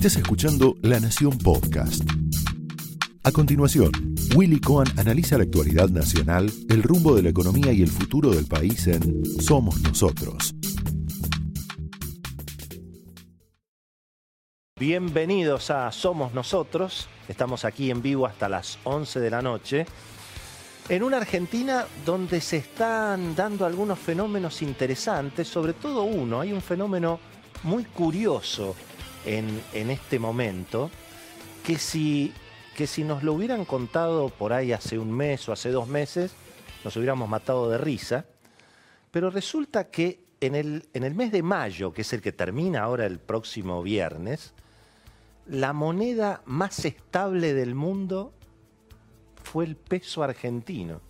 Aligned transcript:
Estás 0.00 0.16
escuchando 0.16 0.76
La 0.80 0.98
Nación 0.98 1.36
Podcast. 1.36 2.02
A 3.22 3.32
continuación, 3.32 3.92
Willy 4.34 4.58
Cohen 4.58 4.88
analiza 4.98 5.36
la 5.36 5.44
actualidad 5.44 5.90
nacional, 5.90 6.50
el 6.70 6.82
rumbo 6.82 7.14
de 7.14 7.22
la 7.22 7.28
economía 7.28 7.70
y 7.70 7.82
el 7.82 7.90
futuro 7.90 8.30
del 8.30 8.46
país 8.46 8.86
en 8.86 9.22
Somos 9.42 9.78
Nosotros. 9.82 10.54
Bienvenidos 14.78 15.70
a 15.70 15.92
Somos 15.92 16.32
Nosotros. 16.32 17.06
Estamos 17.28 17.66
aquí 17.66 17.90
en 17.90 18.00
vivo 18.00 18.24
hasta 18.24 18.48
las 18.48 18.78
11 18.84 19.20
de 19.20 19.30
la 19.30 19.42
noche. 19.42 19.84
En 20.88 21.02
una 21.02 21.18
Argentina 21.18 21.84
donde 22.06 22.40
se 22.40 22.56
están 22.56 23.36
dando 23.36 23.66
algunos 23.66 23.98
fenómenos 23.98 24.62
interesantes, 24.62 25.46
sobre 25.46 25.74
todo 25.74 26.04
uno, 26.04 26.40
hay 26.40 26.54
un 26.54 26.62
fenómeno 26.62 27.20
muy 27.64 27.84
curioso 27.84 28.74
en, 29.24 29.90
este 29.90 30.18
momento, 30.18 30.90
que 31.64 31.78
si, 31.78 32.32
que 32.76 32.86
si 32.86 33.04
nos 33.04 33.22
lo 33.22 33.34
hubieran 33.34 33.64
contado 33.64 34.28
por 34.28 34.52
ahí 34.52 34.72
hace 34.72 34.98
un 34.98 35.12
mes 35.12 35.48
o 35.48 35.52
hace 35.52 35.70
dos 35.70 35.88
meses, 35.88 36.32
nos 36.84 36.96
hubiéramos 36.96 37.28
matado 37.28 37.70
de 37.70 37.78
risa, 37.78 38.24
pero 39.10 39.30
resulta 39.30 39.90
que 39.90 40.24
en 40.40 40.54
el, 40.54 40.88
en 40.94 41.04
el 41.04 41.14
mes 41.14 41.32
de 41.32 41.42
mayo, 41.42 41.92
que 41.92 42.02
es 42.02 42.12
el 42.12 42.22
que 42.22 42.32
termina 42.32 42.82
ahora 42.82 43.06
el 43.06 43.18
próximo 43.18 43.82
viernes, 43.82 44.54
la 45.46 45.72
moneda 45.72 46.42
más 46.46 46.84
estable 46.84 47.52
del 47.54 47.74
mundo 47.74 48.32
fue 49.42 49.64
el 49.64 49.76
peso 49.76 50.22
argentino. 50.22 51.00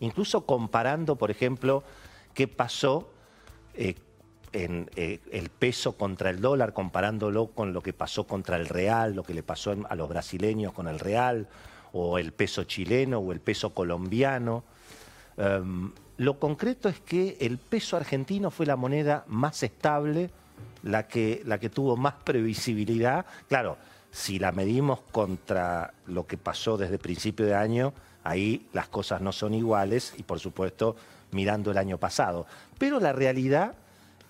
Incluso 0.00 0.44
comparando, 0.46 1.16
por 1.16 1.30
ejemplo, 1.30 1.84
qué 2.32 2.48
pasó 2.48 3.10
eh, 3.74 3.94
en 4.54 4.88
eh, 4.96 5.20
el 5.32 5.50
peso 5.50 5.92
contra 5.92 6.30
el 6.30 6.40
dólar, 6.40 6.72
comparándolo 6.72 7.48
con 7.48 7.72
lo 7.72 7.82
que 7.82 7.92
pasó 7.92 8.24
contra 8.24 8.56
el 8.56 8.66
real, 8.66 9.14
lo 9.14 9.24
que 9.24 9.34
le 9.34 9.42
pasó 9.42 9.74
a 9.88 9.94
los 9.96 10.08
brasileños 10.08 10.72
con 10.72 10.88
el 10.88 11.00
real, 11.00 11.48
o 11.92 12.18
el 12.18 12.32
peso 12.32 12.64
chileno 12.64 13.18
o 13.18 13.32
el 13.32 13.40
peso 13.40 13.74
colombiano. 13.74 14.64
Um, 15.36 15.92
lo 16.16 16.38
concreto 16.38 16.88
es 16.88 17.00
que 17.00 17.36
el 17.40 17.58
peso 17.58 17.96
argentino 17.96 18.50
fue 18.50 18.66
la 18.66 18.76
moneda 18.76 19.24
más 19.26 19.62
estable, 19.62 20.30
la 20.82 21.08
que, 21.08 21.42
la 21.44 21.58
que 21.58 21.70
tuvo 21.70 21.96
más 21.96 22.14
previsibilidad. 22.24 23.26
Claro, 23.48 23.76
si 24.10 24.38
la 24.38 24.52
medimos 24.52 25.00
contra 25.10 25.92
lo 26.06 26.26
que 26.26 26.36
pasó 26.36 26.76
desde 26.76 26.98
principio 26.98 27.46
de 27.46 27.54
año, 27.54 27.92
ahí 28.22 28.66
las 28.72 28.88
cosas 28.88 29.20
no 29.20 29.32
son 29.32 29.54
iguales 29.54 30.14
y 30.16 30.22
por 30.22 30.38
supuesto 30.38 30.94
mirando 31.32 31.72
el 31.72 31.78
año 31.78 31.98
pasado. 31.98 32.46
Pero 32.78 33.00
la 33.00 33.12
realidad 33.12 33.74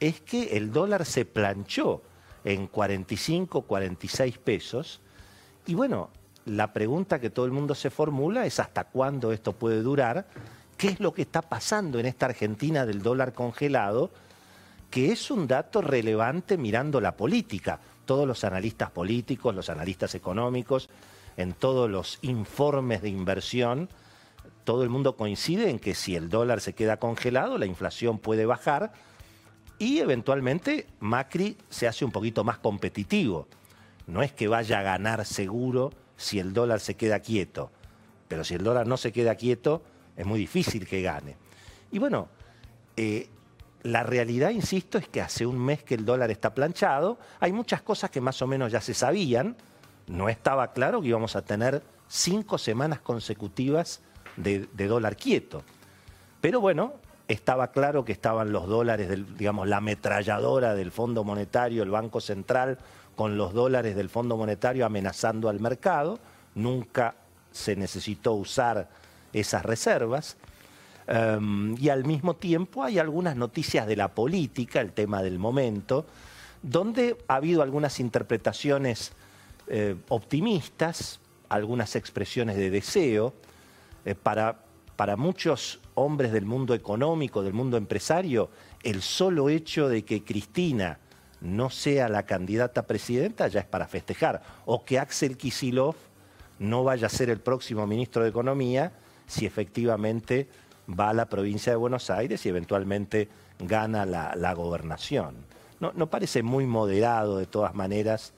es 0.00 0.20
que 0.20 0.56
el 0.56 0.73
dólar 0.73 1.05
se 1.05 1.25
planchó 1.25 2.03
en 2.45 2.67
45, 2.67 3.62
46 3.62 4.39
pesos. 4.39 5.00
Y 5.67 5.75
bueno, 5.75 6.11
la 6.47 6.73
pregunta 6.73 7.20
que 7.20 7.31
todo 7.31 7.47
el 7.47 7.53
mundo 7.53 7.75
se 7.75 7.91
formula 7.91 8.47
es 8.47 8.61
hasta 8.61 8.84
cuándo 8.84 9.33
esto 9.33 9.53
puede 9.53 9.83
durar, 9.83 10.27
qué 10.77 10.89
es 10.89 11.00
lo 11.00 11.15
que 11.15 11.22
está 11.22 11.42
pasando 11.42 11.98
en 11.98 12.06
esta 12.06 12.27
Argentina 12.27 12.84
del 12.84 13.03
dólar 13.03 13.33
congelado, 13.33 14.11
que 14.91 15.11
es 15.11 15.31
un 15.31 15.47
dato 15.47 15.81
relevante 15.81 16.59
mirando 16.59 17.00
la 17.00 17.17
política. 17.17 17.81
Todos 18.05 18.27
los 18.27 18.45
analistas 18.45 18.91
políticos, 18.91 19.55
los 19.55 19.70
analistas 19.70 20.15
económicos, 20.15 20.91
en 21.37 21.55
todos 21.55 21.91
los 21.91 22.19
informes 22.22 23.03
de 23.03 23.09
inversión, 23.09 23.89
todo 24.65 24.83
el 24.83 24.89
mundo 24.89 25.17
coincide 25.17 25.70
en 25.70 25.78
que 25.78 25.95
si 25.95 26.15
el 26.15 26.28
dólar 26.28 26.61
se 26.61 26.75
queda 26.75 26.98
congelado, 26.98 27.59
la 27.59 27.67
inflación 27.67 28.19
puede 28.19 28.47
bajar 28.47 28.92
y 29.85 30.01
eventualmente 30.01 30.87
Macri 31.01 31.57
se 31.69 31.87
hace 31.87 32.05
un 32.05 32.11
poquito 32.11 32.43
más 32.43 32.59
competitivo. 32.59 33.47
No 34.07 34.23
es 34.23 34.33
que 34.33 34.49
vaya 34.49 34.79
a 34.79 34.83
ganar 34.83 35.25
seguro 35.27 35.93
si 36.17 36.39
el 36.39 36.53
dólar 36.53 36.81
se 36.81 36.95
queda 36.95 37.21
quieto, 37.21 37.71
pero 38.27 38.45
si 38.45 38.55
el 38.55 38.65
dólar 38.65 38.87
no 38.87 38.97
se 38.97 39.12
queda 39.12 39.35
quieto, 39.35 39.83
es 40.17 40.25
muy 40.25 40.39
difícil 40.39 40.87
que 40.87 41.03
gane. 41.03 41.37
Y 41.93 41.99
bueno, 41.99 42.28
eh, 42.97 43.28
la 43.83 44.03
realidad, 44.03 44.50
insisto, 44.50 44.97
es 44.97 45.06
que 45.06 45.21
hace 45.21 45.44
un 45.44 45.59
mes 45.59 45.83
que 45.83 45.94
el 45.94 46.06
dólar 46.06 46.31
está 46.31 46.55
planchado. 46.55 47.19
Hay 47.41 47.53
muchas 47.53 47.83
cosas 47.83 48.11
que 48.11 48.23
más 48.23 48.41
o 48.41 48.47
menos 48.47 48.73
ya 48.73 48.81
se 48.81 48.94
sabían. 48.94 49.56
No 50.06 50.31
estaba 50.31 50.73
claro 50.73 51.03
que 51.03 51.09
íbamos 51.09 51.37
a 51.37 51.43
tener 51.43 51.83
cinco 52.09 52.56
semanas 52.56 53.00
consecutivas 53.00 54.00
de, 54.37 54.67
dólar 54.89 55.17
quieto. 55.17 55.62
Pero 56.41 56.61
bueno, 56.61 56.94
estaba 57.29 57.69
claro 57.69 58.05
que 58.05 58.12
estaban 58.12 58.53
los 58.53 58.67
dólares, 58.67 59.09
del, 59.09 59.37
digamos, 59.37 59.69
la 59.69 59.79
ametralladora 59.79 60.75
del 60.75 60.91
Fondo 60.91 61.25
Monetario, 61.25 61.83
el 61.83 61.91
Banco 61.91 62.21
Central, 62.21 62.79
con 63.17 63.37
los 63.37 63.55
dólares 63.55 63.97
del 63.97 64.09
Fondo 64.09 64.37
Monetario 64.37 64.85
amenazando 64.85 65.49
al 65.49 65.61
mercado. 65.61 66.19
Nunca 66.55 67.15
se 67.51 67.77
necesitó 67.77 68.35
usar 68.35 68.89
esas 69.33 69.65
reservas. 69.65 70.37
Em, 71.07 71.77
y 71.79 71.89
al 71.89 72.05
mismo 72.05 72.35
tiempo 72.35 72.83
hay 72.83 72.99
algunas 72.99 73.37
noticias 73.37 73.87
de 73.87 73.97
la 73.97 74.09
política, 74.09 74.81
el 74.81 74.93
tema 74.93 75.23
del 75.23 75.39
momento, 75.39 76.06
donde 76.62 77.17
ha 77.29 77.37
habido 77.37 77.62
algunas 77.62 78.01
interpretaciones 78.01 79.12
eh, 79.69 79.97
optimistas, 80.09 81.21
algunas 81.49 81.97
expresiones 81.97 82.56
de 82.56 82.71
deseo. 82.71 83.35
Eh, 84.05 84.15
para, 84.15 84.63
para 84.97 85.16
muchos 85.16 85.81
hombres 85.94 86.32
del 86.32 86.47
mundo 86.47 86.75
económico, 86.75 87.43
del 87.43 87.53
mundo 87.53 87.77
empresario, 87.77 88.50
el 88.82 89.03
solo 89.03 89.49
hecho 89.49 89.88
de 89.88 90.05
que 90.05 90.22
Cristina 90.22 90.99
no 91.41 91.71
sea 91.71 92.09
la 92.09 92.25
candidata 92.25 92.87
presidenta 92.87 93.49
ya 93.49 93.60
es 93.60 93.66
para 93.66 93.87
festejar. 93.87 94.43
O 94.65 94.84
que 94.84 94.99
Axel 94.99 95.37
Kisilov 95.37 95.97
no 96.59 96.84
vaya 96.84 97.06
a 97.06 97.10
ser 97.10 97.31
el 97.31 97.41
próximo 97.41 97.87
ministro 97.87 98.22
de 98.22 98.31
Economía 98.31 98.93
si 99.27 99.47
efectivamente 99.47 100.49
va 100.88 101.11
a 101.11 101.15
la 101.15 101.26
provincia 101.26 101.72
de 101.72 101.76
Buenos 101.76 102.11
Aires 102.11 102.44
y 102.44 102.49
eventualmente 102.49 103.28
gana 103.59 104.05
la, 104.05 104.55
gobernación. 104.55 105.37
No, 105.81 106.06
parece 106.09 106.43
muy 106.43 106.66
moderado 106.66 107.38
de 107.38 107.47
todas 107.47 107.75
maneras, 107.75 108.32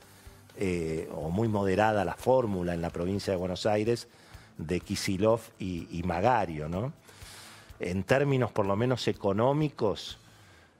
eh, 0.57 1.09
o 1.15 1.31
muy 1.31 1.49
moderada 1.49 2.05
la 2.05 2.15
fórmula 2.15 2.75
en 2.75 2.83
la 2.83 2.91
provincia 2.91 3.33
de 3.33 3.37
Buenos 3.37 3.67
Aires 3.67 4.09
de 4.59 4.81
Kisilov 4.81 5.41
y, 5.59 6.03
Magario, 6.05 6.69
¿no? 6.69 6.93
En 7.79 8.05
términos 8.05 8.53
por 8.53 8.67
lo 8.67 8.77
menos 8.77 9.07
económicos, 9.09 10.19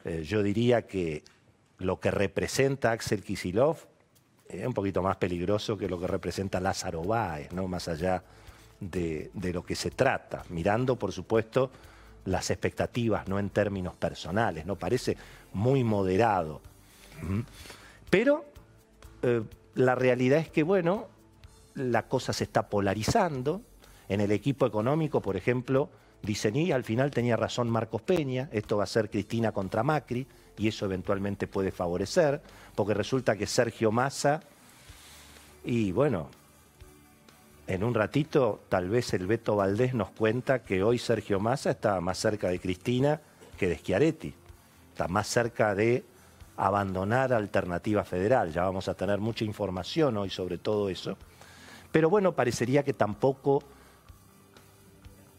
eh, 0.05 0.23
yo 0.23 0.43
diría 0.43 0.87
que 0.87 1.23
lo 1.79 2.01
que 2.01 2.11
representa 2.11 2.93
Axel 2.93 3.23
Kisilov 3.23 3.77
es 4.49 4.67
un 4.67 4.73
poquito 4.73 5.03
más 5.03 5.17
peligroso 5.17 5.77
que 5.77 5.89
lo 5.89 6.01
que 6.01 6.07
representa 6.07 6.61
Lázaro 6.61 7.03
Báez, 7.03 7.53
¿no? 7.53 7.69
Más 7.69 7.89
allá 7.89 8.23
de, 8.81 9.31
lo 9.53 9.65
que 9.65 9.75
se 9.75 9.91
trata, 9.91 10.45
mirando, 10.51 10.97
por 10.97 11.13
supuesto, 11.13 11.71
las 12.25 12.51
expectativas, 12.51 13.29
no 13.29 13.39
en 13.39 13.51
términos 13.51 13.95
personales, 13.97 14.67
¿no? 14.67 14.77
Parece 14.77 15.17
muy 15.53 15.85
moderado. 15.85 16.61
Pero 18.11 18.45
eh, 19.23 19.43
la 19.75 19.95
realidad 19.95 20.39
es 20.39 20.51
que, 20.51 20.63
bueno, 20.63 21.09
la 21.77 22.09
cosa 22.09 22.33
se 22.33 22.45
está 22.45 22.69
polarizando. 22.69 23.63
En 24.09 24.21
el 24.21 24.33
equipo 24.33 24.67
económico, 24.67 25.23
por 25.23 25.37
ejemplo, 25.37 25.89
dicen, 26.23 26.57
y 26.57 26.73
al 26.73 26.85
final 26.85 27.11
tenía 27.11 27.37
razón 27.37 27.71
Marcos 27.71 28.03
Peña, 28.03 28.49
esto 28.53 28.77
va 28.77 28.85
a 28.85 28.89
ser 28.89 29.11
Cristina 29.11 29.53
contra 29.53 29.83
Macri, 29.83 30.27
y 30.59 30.69
eso 30.69 30.87
eventualmente 30.87 31.47
puede 31.47 31.71
favorecer, 31.71 32.41
porque 32.75 32.95
resulta 32.95 33.37
que 33.37 33.47
Sergio 33.47 33.93
Massa, 33.93 34.41
y 35.65 35.93
bueno, 35.93 36.29
en 37.67 37.83
un 37.83 37.95
ratito, 37.95 38.61
tal 38.69 38.89
vez 38.89 39.13
el 39.13 39.27
Beto 39.27 39.57
Valdés 39.57 39.93
nos 39.93 40.11
cuenta 40.11 40.63
que 40.63 40.85
hoy 40.85 40.99
Sergio 40.99 41.41
Massa 41.41 41.71
está 41.71 42.01
más 42.01 42.19
cerca 42.19 42.49
de 42.49 42.61
Cristina 42.61 43.21
que 43.59 43.69
de 43.69 43.77
Schiaretti. 43.77 44.33
Está 44.93 45.09
más 45.09 45.27
cerca 45.27 45.75
de 45.75 46.05
abandonar 46.57 47.33
Alternativa 47.33 48.05
Federal. 48.05 48.53
Ya 48.53 48.63
vamos 48.63 48.89
a 48.89 48.95
tener 48.95 49.19
mucha 49.19 49.45
información 49.45 50.17
hoy 50.17 50.31
sobre 50.31 50.59
todo 50.59 50.89
eso. 50.89 51.19
Pero 51.97 52.11
bueno, 52.11 52.33
parecería 52.33 52.83
que 52.83 52.93
tampoco 52.93 53.63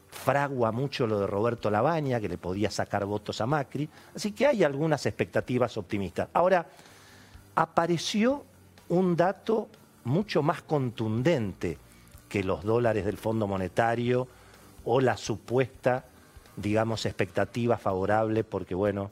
fragua 0.09 0.71
mucho 0.71 1.06
lo 1.06 1.19
de 1.19 1.27
Roberto 1.27 1.69
Labaña, 1.69 2.19
que 2.19 2.27
le 2.27 2.39
podía 2.39 2.71
sacar 2.71 3.06
votos 3.06 3.42
a 3.42 3.45
Macri. 3.45 3.88
Así 4.15 4.31
que 4.31 4.48
hay 4.48 4.63
algunas 4.63 5.06
expectativas 5.06 5.77
optimistas. 5.77 6.30
Ahora, 6.33 6.65
apareció 7.54 8.44
un 8.89 9.15
dato 9.15 9.69
mucho 10.04 10.42
más 10.42 10.63
contundente 10.63 11.77
que 12.27 12.44
los 12.44 12.63
dólares 12.63 13.06
del 13.06 13.18
Fondo 13.18 13.45
Monetario 13.45 14.27
o 14.83 15.00
la 15.00 15.15
supuesta, 15.15 16.06
digamos, 16.56 17.06
expectativa 17.06 17.77
favorable 17.77 18.44
porque, 18.44 18.74
bueno, 18.74 19.12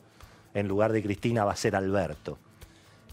en 0.55 0.67
lugar 0.67 0.91
de 0.91 1.03
Cristina 1.03 1.45
va 1.45 1.51
a 1.51 1.55
ser 1.55 1.75
Alberto. 1.75 2.39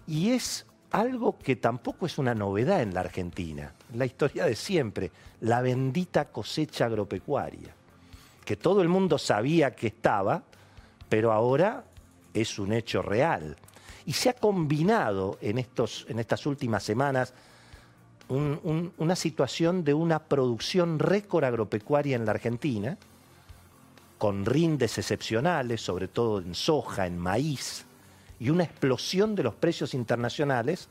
Y 0.07 0.31
es 0.31 0.65
algo 0.93 1.39
que 1.39 1.57
tampoco 1.57 2.07
es 2.07 2.19
una 2.19 2.35
novedad 2.35 2.83
en 2.83 2.95
la 2.95 3.01
Argentina, 3.01 3.73
la 3.95 4.07
historia 4.07 4.45
de 4.45 4.55
siempre, 4.55 5.11
la 5.41 5.63
bendita 5.63 6.27
cosecha 6.27 6.85
agropecuaria, 6.85 7.75
que 8.45 8.57
todo 8.57 8.83
el 8.83 8.89
mundo 8.89 9.19
sabía 9.19 9.75
que 9.75 9.89
estaba, 9.89 10.43
pero 11.09 11.33
ahora 11.33 11.85
es 12.35 12.59
un 12.59 12.73
hecho 12.73 13.03
real. 13.03 13.57
Y 14.05 14.13
se 14.13 14.29
ha 14.29 14.35
combinado 14.35 15.39
en, 15.41 15.59
estos, 15.59 16.07
en 16.09 16.19
estas 16.19 16.45
últimas 16.47 16.83
semanas 16.83 17.33
una 18.29 19.17
situación 19.17 19.85
de 19.85 19.93
una 19.93 20.21
producción 20.21 20.99
récord 20.99 21.45
agropecuaria 21.45 22.17
en 22.17 22.25
la 22.25 22.33
Argentina, 22.33 22.97
con 24.17 24.47
rindes 24.47 24.97
excepcionales, 24.99 25.81
sobre 25.81 26.09
todo 26.09 26.39
en 26.39 26.55
soja, 26.55 27.07
en 27.07 27.19
maíz, 27.19 27.85
y 28.43 28.51
una 28.51 28.65
explosión 28.65 29.37
de 29.37 29.45
los 29.45 29.55
precios 29.55 29.95
internacionales 29.95 30.89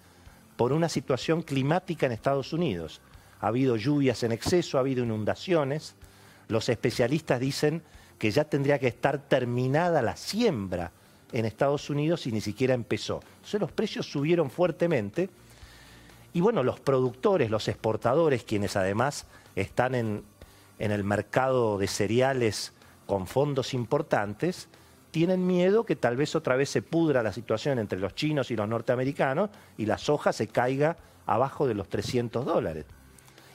por 0.56 0.72
una 0.72 0.88
situación 0.88 1.42
climática 1.42 2.06
en 2.06 2.14
Estados 2.14 2.54
Unidos. 2.54 3.02
Ha 3.42 3.48
habido 3.48 3.76
lluvias 3.76 4.24
en 4.24 4.32
exceso, 4.32 4.78
ha 4.78 4.80
habido 4.80 5.04
inundaciones. 5.04 5.96
Los 6.48 6.70
especialistas 6.70 7.42
dicen 7.42 7.84
que 8.18 8.32
ya 8.32 8.46
tendría 8.46 8.80
que 8.80 8.88
estar 8.88 9.28
terminada 9.28 10.02
la 10.02 10.16
siembra 10.16 10.94
en 11.34 11.44
Estados 11.44 11.90
Unidos 11.90 12.26
y 12.26 12.32
ni 12.32 12.40
siquiera 12.40 12.74
empezó. 12.74 13.20
Entonces 13.36 13.60
los 13.60 13.74
precios 13.74 14.10
subieron 14.10 14.50
fuertemente 14.50 15.30
y 16.32 16.40
bueno, 16.40 16.64
los 16.64 16.80
productores, 16.80 17.52
los 17.52 17.68
exportadores, 17.68 18.46
quienes 18.46 18.78
además 18.78 19.26
están 19.58 19.94
en, 19.96 20.24
en 20.80 20.92
el 20.92 21.04
mercado 21.04 21.78
de 21.78 21.88
cereales 21.88 22.72
con 23.08 23.28
fondos 23.28 23.74
importantes, 23.74 24.70
tienen 25.12 25.46
miedo 25.46 25.86
que 25.86 25.96
tal 25.96 26.16
vez 26.16 26.36
otra 26.36 26.56
vez 26.56 26.70
se 26.70 26.82
pudra 26.82 27.22
la 27.22 27.34
situación 27.34 27.80
entre 27.80 28.00
los 28.00 28.16
chinos 28.16 28.50
y 28.50 28.56
los 28.56 28.68
norteamericanos 28.68 29.50
y 29.78 29.86
la 29.86 29.98
soja 29.98 30.34
se 30.34 30.48
caiga 30.48 30.98
abajo 31.26 31.68
de 31.68 31.76
los 31.76 31.90
300 31.90 32.46
dólares. 32.46 32.86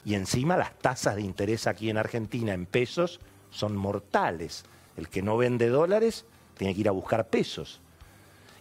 Y 0.05 0.13
encima 0.13 0.55
las 0.55 0.77
tasas 0.77 1.15
de 1.15 1.23
interés 1.23 1.67
aquí 1.67 1.89
en 1.89 1.97
Argentina 1.97 2.53
en 2.53 2.65
pesos 2.65 3.19
son 3.49 3.75
mortales. 3.75 4.63
El 4.95 5.09
que 5.09 5.21
no 5.21 5.35
vende 5.35 5.69
dólares 5.69 6.25
tiene 6.55 6.73
que 6.73 6.81
ir 6.81 6.87
a 6.87 6.93
buscar 6.93 7.27
pesos 7.27 7.81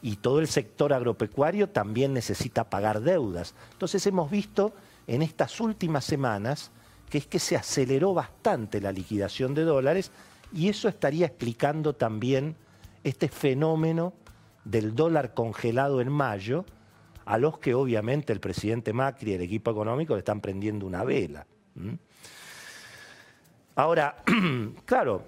y 0.02 0.16
todo 0.16 0.40
el 0.40 0.46
sector 0.46 0.92
agropecuario 0.92 1.68
también 1.68 2.12
necesita 2.12 2.70
pagar 2.70 3.00
deudas. 3.00 3.54
Entonces 3.72 4.06
hemos 4.06 4.30
visto 4.30 4.72
en 5.06 5.22
estas 5.22 5.60
últimas 5.60 6.04
semanas 6.04 6.70
que 7.10 7.18
es 7.18 7.26
que 7.26 7.38
se 7.38 7.56
aceleró 7.56 8.14
bastante 8.14 8.80
la 8.80 8.92
liquidación 8.92 9.54
de 9.54 9.64
dólares 9.64 10.10
y 10.52 10.68
eso 10.68 10.88
estaría 10.88 11.26
explicando 11.26 11.94
también 11.94 12.56
este 13.06 13.28
fenómeno 13.28 14.14
del 14.64 14.96
dólar 14.96 15.32
congelado 15.32 16.00
en 16.00 16.10
mayo, 16.10 16.64
a 17.24 17.38
los 17.38 17.58
que 17.58 17.72
obviamente 17.72 18.32
el 18.32 18.40
presidente 18.40 18.92
Macri 18.92 19.30
y 19.30 19.34
el 19.34 19.42
equipo 19.42 19.70
económico 19.70 20.14
le 20.14 20.20
están 20.20 20.40
prendiendo 20.40 20.84
una 20.86 21.04
vela. 21.04 21.46
Ahora, 23.76 24.24
claro, 24.84 25.22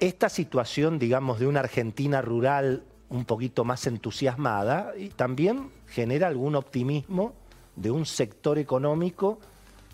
esta 0.00 0.30
situación, 0.30 0.98
digamos, 0.98 1.38
de 1.38 1.46
una 1.46 1.60
Argentina 1.60 2.22
rural 2.22 2.84
un 3.10 3.26
poquito 3.26 3.64
más 3.64 3.86
entusiasmada 3.86 4.92
también 5.14 5.68
genera 5.86 6.26
algún 6.26 6.56
optimismo 6.56 7.34
de 7.76 7.90
un 7.90 8.06
sector 8.06 8.58
económico 8.58 9.40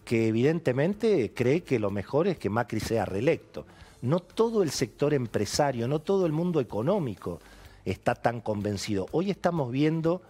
que 0.04 0.28
evidentemente 0.28 1.32
cree 1.34 1.62
que 1.62 1.80
lo 1.80 1.90
mejor 1.90 2.28
es 2.28 2.38
que 2.38 2.50
Macri 2.50 2.78
sea 2.78 3.04
reelecto. 3.04 3.66
No 4.02 4.20
todo 4.20 4.62
el 4.62 4.70
sector 4.70 5.12
empresario, 5.14 5.86
no 5.86 5.98
todo 5.98 6.26
el 6.26 6.32
mundo 6.32 6.60
económico 6.60 7.40
está 7.84 8.14
tan 8.14 8.40
convencido. 8.40 9.06
Hoy 9.12 9.30
estamos 9.30 9.70
viendo 9.70 10.22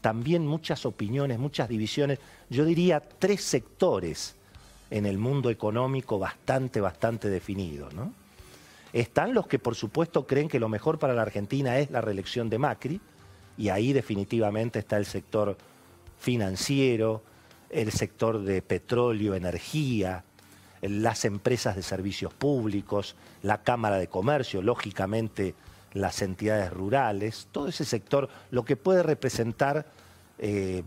también 0.00 0.46
muchas 0.46 0.84
opiniones, 0.84 1.38
muchas 1.38 1.68
divisiones, 1.68 2.18
yo 2.50 2.64
diría 2.64 3.00
tres 3.00 3.42
sectores 3.44 4.34
en 4.90 5.06
el 5.06 5.18
mundo 5.18 5.48
económico 5.48 6.18
bastante, 6.18 6.80
bastante 6.80 7.30
definidos. 7.30 7.94
Están 8.92 9.32
los 9.32 9.46
que 9.46 9.58
por 9.58 9.74
supuesto 9.74 10.26
creen 10.26 10.48
que 10.48 10.58
lo 10.58 10.68
mejor 10.68 10.98
para 10.98 11.14
la 11.14 11.22
Argentina 11.22 11.78
es 11.78 11.90
la 11.90 12.00
reelección 12.00 12.50
de 12.50 12.58
Macri, 12.58 13.00
y 13.56 13.68
ahí 13.68 13.92
definitivamente 13.92 14.80
está 14.80 14.96
el 14.96 15.06
sector 15.06 15.56
financiero, 16.18 17.22
el 17.70 17.92
sector 17.92 18.42
de 18.42 18.60
petróleo, 18.62 19.34
energía, 19.34 20.24
las 20.82 21.24
empresas 21.24 21.76
de 21.76 21.82
servicios 21.82 22.34
públicos, 22.34 23.16
la 23.42 23.62
Cámara 23.62 23.98
de 23.98 24.08
Comercio, 24.08 24.62
lógicamente 24.62 25.54
las 25.92 26.22
entidades 26.22 26.72
rurales, 26.72 27.48
todo 27.52 27.68
ese 27.68 27.84
sector, 27.84 28.28
lo 28.50 28.64
que 28.64 28.76
puede 28.76 29.02
representar 29.02 29.86
eh, 30.38 30.82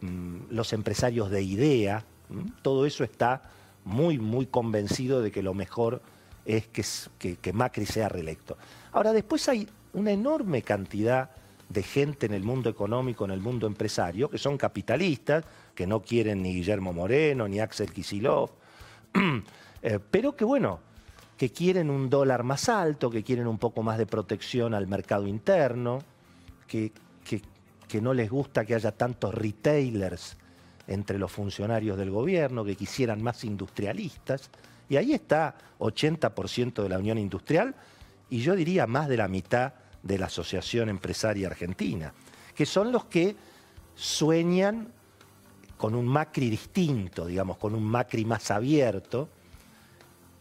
los 0.50 0.74
empresarios 0.74 1.30
de 1.30 1.42
idea, 1.42 2.04
todo 2.62 2.86
eso 2.86 3.04
está 3.04 3.44
muy, 3.86 4.18
muy 4.18 4.48
convencido 4.48 5.22
de 5.22 5.32
que 5.32 5.44
lo 5.44 5.54
mejor 5.54 6.02
es 6.46 6.68
que, 6.68 7.54
Macri 7.54 7.86
sea 7.86 8.10
reelecto. 8.10 8.58
Ahora, 8.92 9.14
después 9.14 9.48
hay 9.48 9.68
una 9.94 10.12
enorme 10.12 10.62
cantidad 10.62 11.32
de 11.70 11.84
gente 11.84 12.26
en 12.26 12.34
el 12.34 12.44
mundo 12.44 12.70
económico, 12.70 13.26
en 13.26 13.32
el 13.32 13.40
mundo 13.40 13.66
empresario, 13.66 14.30
que 14.30 14.38
son 14.38 14.58
capitalistas, 14.58 15.46
que 15.74 15.88
no 15.88 16.02
quieren 16.02 16.42
ni 16.42 16.54
Guillermo 16.54 16.94
Moreno, 16.94 17.48
ni 17.48 17.60
Axel 17.60 17.92
Kisilov, 17.92 18.52
eh, 19.86 20.00
pero 20.12 20.36
que 20.36 20.44
bueno, 20.44 20.80
que 21.38 21.52
quieren 21.52 21.90
un 21.90 22.10
dólar 22.10 22.44
más 22.44 22.70
alto, 22.70 23.10
que 23.10 23.24
quieren 23.24 23.48
un 23.48 23.58
poco 23.58 23.84
más 23.84 23.98
de 23.98 24.06
protección 24.06 24.74
al 24.74 24.88
mercado 24.88 25.28
interno, 25.28 26.00
que, 26.68 26.92
que 27.88 28.02
no 28.02 28.14
les 28.14 28.30
gusta 28.30 28.66
que 28.66 28.76
haya 28.76 28.92
tantos 28.92 29.34
retailers 29.34 30.38
entre 30.88 31.18
los 31.18 31.32
funcionarios 31.32 31.98
del 31.98 32.12
gobierno, 32.12 32.66
que 32.66 32.76
quisieran 32.76 33.22
más 33.22 33.44
industrialistas. 33.44 34.50
Y 34.90 34.98
ahí 34.98 35.14
está 35.14 35.56
80% 35.80 36.84
de 36.84 36.90
la 36.90 37.00
Unión 37.00 37.18
Industrial 37.18 37.76
y 38.30 38.40
yo 38.40 38.56
diría 38.56 38.88
más 38.88 39.08
de 39.08 39.18
la 39.18 39.28
mitad 39.28 39.74
de 40.04 40.18
la 40.18 40.28
Asociación 40.28 40.90
Empresaria 40.90 41.48
Argentina, 41.48 42.14
que 42.56 42.66
son 42.66 42.92
los 42.92 43.06
que 43.06 43.36
sueñan 43.96 44.90
con 45.78 45.96
un 45.96 46.08
Macri 46.08 46.50
distinto, 46.50 47.26
digamos, 47.26 47.58
con 47.58 47.76
un 47.76 47.84
Macri 47.84 48.26
más 48.26 48.52
abierto. 48.52 49.30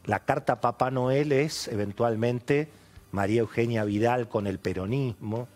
La 0.06 0.21
carta 0.21 0.61
Papá 0.61 0.91
Noel 0.91 1.33
es 1.33 1.69
eventualmente 1.69 2.69
María 3.12 3.41
Eugenia 3.41 3.85
Vidal 3.85 4.29
con 4.29 4.47
el 4.47 4.59
peronismo, 4.59 5.49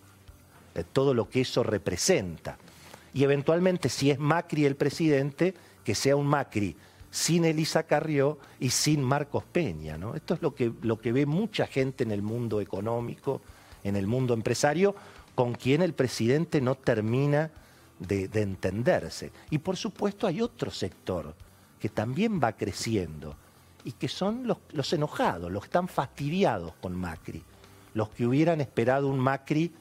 eh, 0.75 0.85
todo 0.93 1.15
lo 1.15 1.29
que 1.29 1.43
eso 1.43 1.62
representa. 1.62 2.56
Y 3.12 3.25
eventualmente, 3.25 3.89
si 3.89 4.11
es 4.11 4.19
Macri 4.19 4.65
el 4.65 4.77
presidente, 4.77 5.55
que 5.85 5.95
sea 5.95 6.17
un 6.17 6.27
Macri 6.27 6.77
sin 7.11 7.45
Elisa 7.45 7.85
Carrió 7.85 8.39
y 8.61 8.71
sin 8.71 9.03
Marcos 9.03 9.45
Peña. 9.45 9.97
¿no? 9.97 10.15
Esto 10.15 10.35
es 10.35 10.43
lo 10.43 10.55
que, 10.55 10.73
lo 10.83 10.99
que 10.99 11.12
ve 11.12 11.27
mucha 11.27 11.67
gente 11.67 12.05
en 12.05 12.11
el 12.11 12.23
mundo 12.23 12.61
económico, 12.61 13.41
en 13.85 13.97
el 13.97 14.06
mundo 14.06 14.35
empresario, 14.35 14.95
con 15.35 15.55
quien 15.55 15.83
el 15.83 15.95
presidente 15.95 16.61
no 16.61 16.75
termina 16.75 17.50
de, 17.99 18.29
entenderse. 18.35 19.33
Y 19.50 19.59
por 19.59 19.77
supuesto 19.77 20.27
hay 20.27 20.41
otro 20.41 20.71
sector 20.71 21.35
que 21.78 21.88
también 21.88 22.40
va 22.43 22.52
creciendo 22.52 23.37
y 23.88 23.92
que 23.92 24.07
son 24.07 24.47
los, 24.47 24.92
enojados, 24.92 25.50
los 25.50 25.62
que 25.62 25.68
están 25.68 25.88
fastidiados 25.88 26.75
con 26.83 26.95
Macri, 26.95 27.42
los 27.95 28.11
que 28.11 28.26
hubieran 28.26 28.61
esperado 28.61 29.09
un 29.09 29.18
Macri 29.18 29.73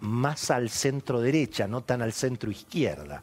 más 0.00 0.50
al 0.50 0.68
centro 0.68 1.22
derecha, 1.22 1.66
no 1.66 1.80
tan 1.80 2.02
al 2.02 2.12
centro 2.12 2.50
izquierda. 2.50 3.22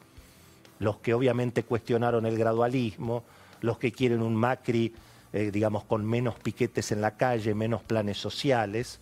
Los 0.79 0.97
que 0.97 1.13
obviamente 1.13 1.62
cuestionaron 1.62 2.25
el 2.25 2.36
gradualismo, 2.36 3.25
los 3.62 3.77
que 3.77 3.91
quieren 3.91 4.24
un 4.24 4.36
Macri, 4.36 4.91
eh, 5.33 5.51
digamos, 5.51 5.83
con 5.83 6.03
menos 6.03 6.33
piquetes 6.39 6.91
en 6.91 7.00
la 7.00 7.15
calle, 7.15 7.53
menos 7.53 7.83
planes 7.83 8.17
sociales, 8.17 9.00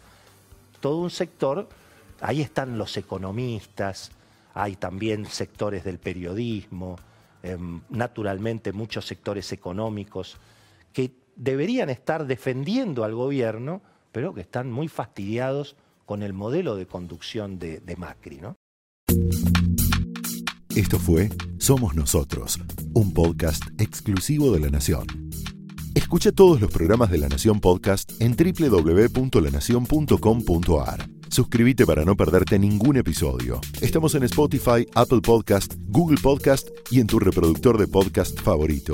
todo 0.81 0.97
un 0.97 1.11
sector, 1.11 1.69
ahí 2.19 2.41
están 2.41 2.77
los 2.77 2.97
economistas, 2.97 4.11
hay 4.53 4.75
también 4.75 5.27
sectores 5.27 5.85
del 5.85 5.97
periodismo, 5.97 6.97
em, 7.41 7.79
naturalmente 7.87 8.73
muchos 8.73 9.05
sectores 9.05 9.53
económicos, 9.53 10.37
que 10.95 11.11
deberían 11.35 11.91
estar 11.91 12.25
defendiendo 12.25 13.03
al 13.03 13.13
gobierno, 13.13 13.83
pero 14.13 14.33
que 14.33 14.41
están 14.41 14.71
muy 14.71 14.87
fastidiados 14.87 15.75
con 16.05 16.23
el 16.23 16.33
modelo 16.33 16.75
de 16.77 16.87
conducción 16.87 17.59
de, 17.59 17.95
Macri, 17.97 18.39
¿no? 18.39 18.55
Esto 20.73 20.97
fue 20.97 21.29
Somos 21.59 21.93
Nosotros, 21.95 22.57
un 22.93 23.13
podcast 23.13 23.61
exclusivo 23.77 24.53
de 24.53 24.61
La 24.61 24.69
Nación. 24.69 25.05
Escucha 25.93 26.31
todos 26.31 26.61
los 26.61 26.71
programas 26.71 27.11
de 27.11 27.17
La 27.17 27.27
Nación 27.27 27.59
Podcast 27.59 28.13
en 28.21 28.37
www.lanacion.com.ar. 28.37 31.09
Suscríbete 31.29 31.85
para 31.85 32.05
no 32.05 32.15
perderte 32.15 32.57
ningún 32.57 32.95
episodio. 32.95 33.59
Estamos 33.81 34.15
en 34.15 34.23
Spotify, 34.23 34.87
Apple 34.93 35.19
Podcast, 35.21 35.73
Google 35.87 36.21
Podcast 36.21 36.69
y 36.89 37.01
en 37.01 37.07
tu 37.07 37.19
reproductor 37.19 37.77
de 37.77 37.87
podcast 37.87 38.39
favorito. 38.39 38.93